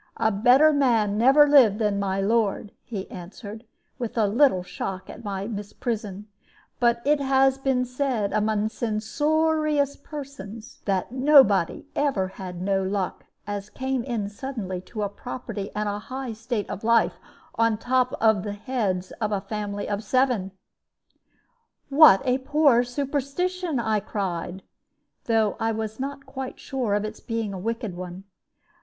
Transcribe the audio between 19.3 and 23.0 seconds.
a family of seven." "What a poor